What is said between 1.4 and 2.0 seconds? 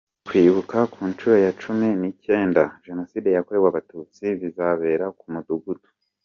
ya cumi